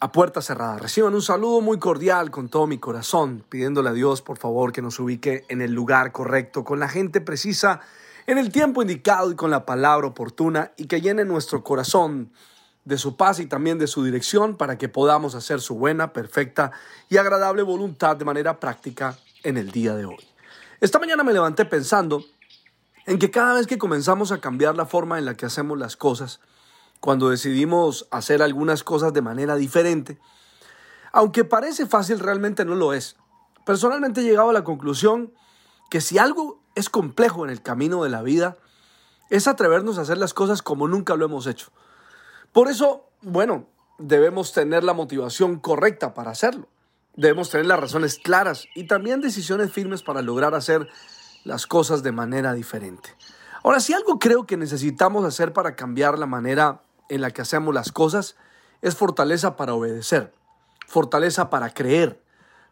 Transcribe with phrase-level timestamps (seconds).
[0.00, 0.78] a puerta cerrada.
[0.78, 4.80] Reciban un saludo muy cordial con todo mi corazón, pidiéndole a Dios, por favor, que
[4.80, 7.80] nos ubique en el lugar correcto, con la gente precisa,
[8.26, 12.32] en el tiempo indicado y con la palabra oportuna, y que llene nuestro corazón
[12.86, 16.72] de su paz y también de su dirección para que podamos hacer su buena, perfecta
[17.10, 20.26] y agradable voluntad de manera práctica en el día de hoy.
[20.80, 22.24] Esta mañana me levanté pensando
[23.04, 25.96] en que cada vez que comenzamos a cambiar la forma en la que hacemos las
[25.96, 26.40] cosas,
[27.00, 30.18] cuando decidimos hacer algunas cosas de manera diferente.
[31.12, 33.16] Aunque parece fácil, realmente no lo es.
[33.64, 35.32] Personalmente he llegado a la conclusión
[35.90, 38.58] que si algo es complejo en el camino de la vida,
[39.30, 41.70] es atrevernos a hacer las cosas como nunca lo hemos hecho.
[42.52, 43.66] Por eso, bueno,
[43.98, 46.68] debemos tener la motivación correcta para hacerlo.
[47.16, 50.88] Debemos tener las razones claras y también decisiones firmes para lograr hacer
[51.44, 53.14] las cosas de manera diferente.
[53.62, 57.74] Ahora, si algo creo que necesitamos hacer para cambiar la manera en la que hacemos
[57.74, 58.36] las cosas
[58.80, 60.32] es fortaleza para obedecer,
[60.86, 62.22] fortaleza para creer,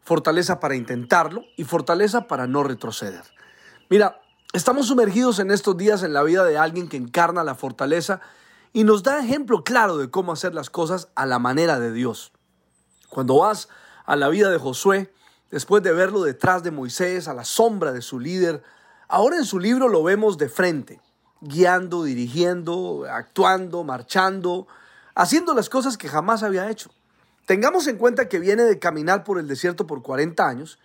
[0.01, 3.25] fortaleza para intentarlo y fortaleza para no retroceder.
[3.91, 4.21] Mira,
[4.55, 8.21] estamos sumergidos en estos días en la vida de alguien que encarna la fortaleza
[8.73, 12.33] y nos da ejemplo claro de cómo hacer las cosas a la manera de Dios.
[13.11, 13.69] Cuando vas
[14.07, 15.13] a la vida de Josué,
[15.51, 18.63] después de verlo detrás de Moisés, a la sombra de su líder,
[19.09, 21.01] ahora en su libro lo vemos de frente
[21.41, 24.67] guiando, dirigiendo, actuando, marchando,
[25.15, 26.91] haciendo las cosas que jamás había hecho.
[27.47, 30.79] Tengamos en cuenta que viene de caminar por el desierto por 40 años,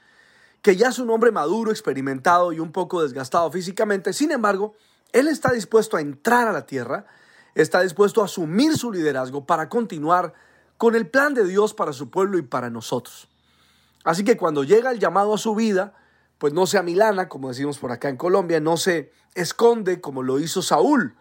[0.61, 4.13] que ya es un hombre maduro, experimentado y un poco desgastado físicamente.
[4.13, 4.75] Sin embargo,
[5.11, 7.05] él está dispuesto a entrar a la tierra,
[7.53, 10.33] está dispuesto a asumir su liderazgo para continuar
[10.77, 13.27] con el plan de Dios para su pueblo y para nosotros.
[14.03, 15.93] Así que cuando llega el llamado a su vida,
[16.43, 20.41] pues no se amilana, como decimos por acá en Colombia, no se esconde como lo
[20.41, 21.15] hizo Saúl,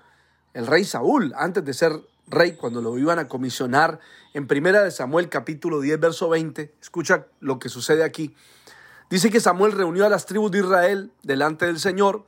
[0.53, 1.93] el rey Saúl, antes de ser
[2.27, 4.01] rey, cuando lo iban a comisionar
[4.35, 6.75] en Primera de Samuel capítulo 10, verso 20.
[6.83, 8.35] Escucha lo que sucede aquí.
[9.11, 12.27] Dice que Samuel reunió a las tribus de Israel delante del Señor,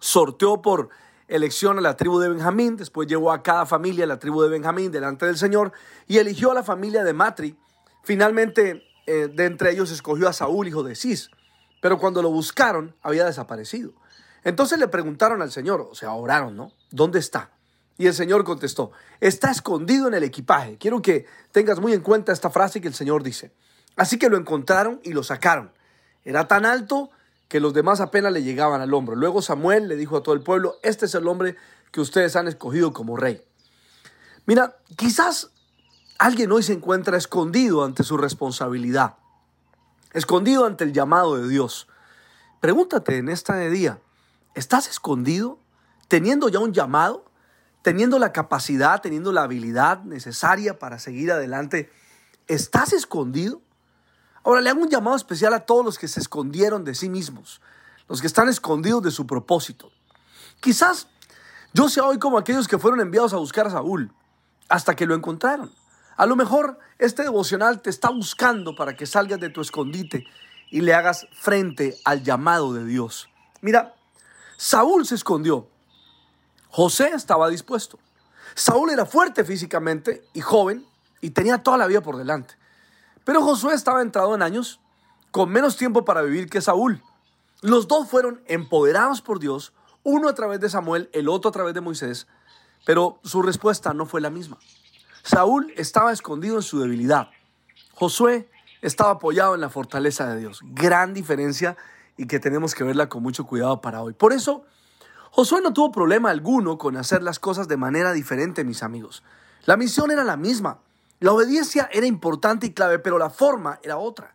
[0.00, 0.88] sorteó por
[1.28, 4.48] elección a la tribu de Benjamín, después llevó a cada familia a la tribu de
[4.48, 5.72] Benjamín delante del Señor
[6.06, 7.58] y eligió a la familia de Matri.
[8.02, 11.30] Finalmente, eh, de entre ellos escogió a Saúl, hijo de Cis.
[11.80, 13.92] Pero cuando lo buscaron, había desaparecido.
[14.44, 16.72] Entonces le preguntaron al Señor, o sea, oraron, ¿no?
[16.90, 17.50] ¿Dónde está?
[17.96, 20.78] Y el Señor contestó, está escondido en el equipaje.
[20.78, 23.52] Quiero que tengas muy en cuenta esta frase que el Señor dice.
[23.96, 25.72] Así que lo encontraron y lo sacaron.
[26.24, 27.10] Era tan alto
[27.48, 29.16] que los demás apenas le llegaban al hombro.
[29.16, 31.56] Luego Samuel le dijo a todo el pueblo, este es el hombre
[31.90, 33.42] que ustedes han escogido como rey.
[34.46, 35.50] Mira, quizás
[36.18, 39.16] alguien hoy se encuentra escondido ante su responsabilidad
[40.12, 41.88] escondido ante el llamado de Dios.
[42.60, 44.00] Pregúntate en esta día,
[44.54, 45.58] ¿estás escondido
[46.08, 47.24] teniendo ya un llamado?
[47.82, 51.90] ¿Teniendo la capacidad, teniendo la habilidad necesaria para seguir adelante?
[52.48, 53.62] ¿Estás escondido?
[54.42, 57.60] Ahora le hago un llamado especial a todos los que se escondieron de sí mismos,
[58.08, 59.90] los que están escondidos de su propósito.
[60.60, 61.08] Quizás
[61.72, 64.12] yo sea hoy como aquellos que fueron enviados a buscar a Saúl
[64.68, 65.70] hasta que lo encontraron.
[66.18, 70.26] A lo mejor este devocional te está buscando para que salgas de tu escondite
[70.68, 73.28] y le hagas frente al llamado de Dios.
[73.60, 73.94] Mira,
[74.56, 75.68] Saúl se escondió.
[76.70, 78.00] José estaba dispuesto.
[78.56, 80.84] Saúl era fuerte físicamente y joven
[81.20, 82.56] y tenía toda la vida por delante.
[83.22, 84.80] Pero Josué estaba entrado en años
[85.30, 87.00] con menos tiempo para vivir que Saúl.
[87.62, 91.74] Los dos fueron empoderados por Dios, uno a través de Samuel, el otro a través
[91.74, 92.26] de Moisés,
[92.84, 94.58] pero su respuesta no fue la misma.
[95.22, 97.28] Saúl estaba escondido en su debilidad.
[97.94, 98.48] Josué
[98.82, 100.60] estaba apoyado en la fortaleza de Dios.
[100.64, 101.76] Gran diferencia
[102.16, 104.12] y que tenemos que verla con mucho cuidado para hoy.
[104.12, 104.64] Por eso,
[105.30, 109.22] Josué no tuvo problema alguno con hacer las cosas de manera diferente, mis amigos.
[109.64, 110.78] La misión era la misma.
[111.20, 114.34] La obediencia era importante y clave, pero la forma era otra.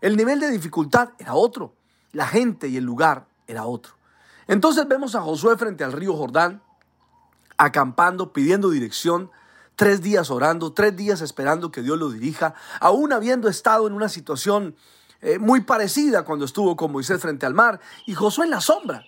[0.00, 1.74] El nivel de dificultad era otro.
[2.12, 3.94] La gente y el lugar era otro.
[4.48, 6.62] Entonces vemos a Josué frente al río Jordán,
[7.56, 9.30] acampando, pidiendo dirección,
[9.82, 14.08] tres días orando, tres días esperando que Dios lo dirija, aún habiendo estado en una
[14.08, 14.76] situación
[15.20, 19.04] eh, muy parecida cuando estuvo con Moisés frente al mar y Josué en la sombra.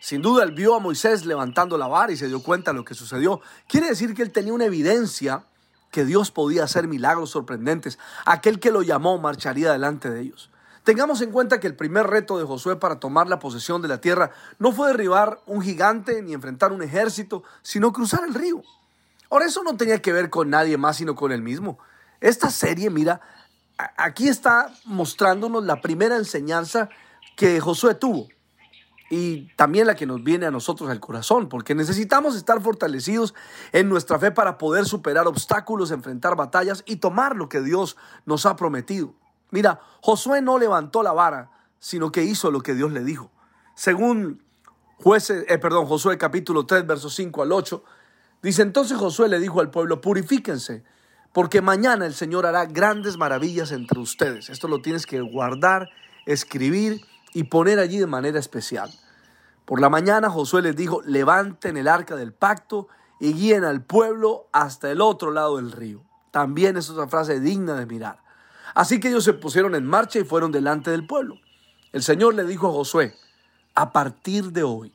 [0.00, 2.86] Sin duda él vio a Moisés levantando la vara y se dio cuenta de lo
[2.86, 3.42] que sucedió.
[3.68, 5.44] Quiere decir que él tenía una evidencia
[5.90, 7.98] que Dios podía hacer milagros sorprendentes.
[8.24, 10.50] Aquel que lo llamó marcharía delante de ellos.
[10.84, 14.00] Tengamos en cuenta que el primer reto de Josué para tomar la posesión de la
[14.00, 18.62] tierra no fue derribar un gigante ni enfrentar un ejército, sino cruzar el río.
[19.30, 21.78] Ahora eso no tenía que ver con nadie más, sino con él mismo.
[22.20, 23.20] Esta serie, mira,
[23.96, 26.88] aquí está mostrándonos la primera enseñanza
[27.36, 28.28] que Josué tuvo
[29.10, 33.34] y también la que nos viene a nosotros al corazón, porque necesitamos estar fortalecidos
[33.72, 38.46] en nuestra fe para poder superar obstáculos, enfrentar batallas y tomar lo que Dios nos
[38.46, 39.14] ha prometido.
[39.50, 43.30] Mira, Josué no levantó la vara, sino que hizo lo que Dios le dijo.
[43.74, 44.42] Según
[44.96, 47.84] jueces, eh, perdón, Josué capítulo 3, versos 5 al 8,
[48.44, 50.84] dice entonces Josué le dijo al pueblo, purifíquense,
[51.32, 54.50] porque mañana el Señor hará grandes maravillas entre ustedes.
[54.50, 55.90] Esto lo tienes que guardar,
[56.26, 57.00] escribir
[57.32, 58.88] y poner allí de manera especial.
[59.64, 62.86] Por la mañana Josué les dijo, levanten el arca del pacto
[63.18, 66.04] y guíen al pueblo hasta el otro lado del río.
[66.30, 68.18] También es otra frase digna de mirar.
[68.74, 71.40] Así que ellos se pusieron en marcha y fueron delante del pueblo.
[71.92, 73.14] El Señor le dijo a Josué,
[73.74, 74.93] a partir de hoy,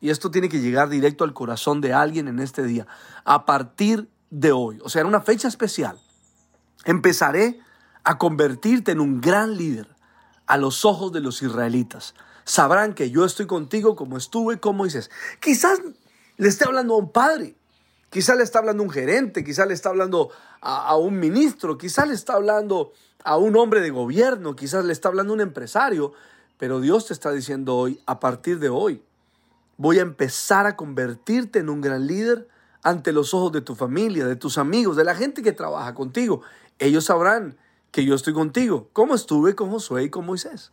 [0.00, 2.86] y esto tiene que llegar directo al corazón de alguien en este día,
[3.24, 5.98] a partir de hoy, o sea, en una fecha especial,
[6.84, 7.60] empezaré
[8.04, 9.88] a convertirte en un gran líder
[10.46, 12.14] a los ojos de los israelitas.
[12.44, 15.10] Sabrán que yo estoy contigo como estuve como dices.
[15.40, 15.80] Quizás
[16.36, 17.56] le esté hablando a un padre,
[18.10, 21.76] quizás le está hablando a un gerente, quizás le está hablando a, a, un ministro,
[21.76, 22.92] quizás le está hablando
[23.24, 26.12] a un hombre de gobierno, quizás le está hablando a un empresario,
[26.58, 29.02] pero Dios te está diciendo hoy, a partir de hoy,
[29.76, 32.48] voy a empezar a convertirte en un gran líder
[32.82, 36.42] ante los ojos de tu familia, de tus amigos, de la gente que trabaja contigo.
[36.78, 37.56] Ellos sabrán
[37.90, 40.72] que yo estoy contigo, como estuve con Josué y con Moisés.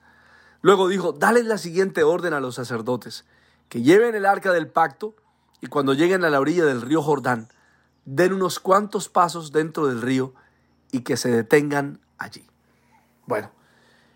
[0.61, 3.25] Luego dijo, dale la siguiente orden a los sacerdotes,
[3.69, 5.15] que lleven el arca del pacto
[5.61, 7.49] y cuando lleguen a la orilla del río Jordán,
[8.05, 10.33] den unos cuantos pasos dentro del río
[10.91, 12.45] y que se detengan allí.
[13.25, 13.51] Bueno,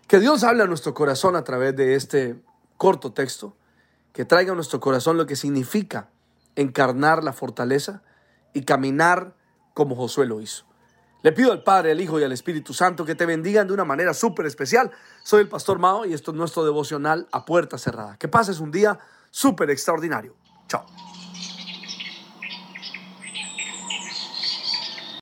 [0.06, 2.40] que Dios hable a nuestro corazón a través de este
[2.76, 3.56] corto texto,
[4.12, 6.10] que traiga a nuestro corazón lo que significa
[6.56, 8.02] encarnar la fortaleza
[8.52, 9.34] y caminar
[9.74, 10.66] como Josué lo hizo.
[11.22, 13.84] Le pido al Padre, al Hijo y al Espíritu Santo que te bendigan de una
[13.84, 14.90] manera súper especial.
[15.24, 18.16] Soy el Pastor Mao y esto es nuestro devocional a puerta cerrada.
[18.16, 18.98] Que pases un día
[19.30, 20.36] súper extraordinario.
[20.68, 20.86] Chao.